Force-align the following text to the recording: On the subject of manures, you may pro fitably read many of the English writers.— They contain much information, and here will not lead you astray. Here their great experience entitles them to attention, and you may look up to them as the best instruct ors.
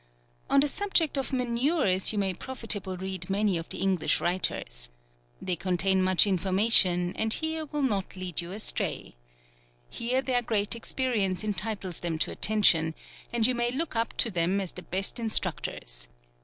On 0.49 0.61
the 0.61 0.67
subject 0.67 1.15
of 1.15 1.31
manures, 1.31 2.11
you 2.11 2.17
may 2.17 2.33
pro 2.33 2.55
fitably 2.55 2.99
read 2.99 3.29
many 3.29 3.55
of 3.55 3.69
the 3.69 3.77
English 3.77 4.19
writers.— 4.19 4.89
They 5.43 5.55
contain 5.55 6.01
much 6.01 6.25
information, 6.25 7.13
and 7.17 7.31
here 7.31 7.67
will 7.67 7.83
not 7.83 8.15
lead 8.15 8.41
you 8.41 8.51
astray. 8.51 9.13
Here 9.91 10.23
their 10.23 10.41
great 10.41 10.73
experience 10.73 11.43
entitles 11.43 11.99
them 11.99 12.17
to 12.17 12.31
attention, 12.31 12.95
and 13.31 13.45
you 13.45 13.53
may 13.53 13.69
look 13.69 13.95
up 13.95 14.17
to 14.17 14.31
them 14.31 14.59
as 14.59 14.71
the 14.71 14.81
best 14.81 15.19
instruct 15.19 15.67
ors. 15.67 16.07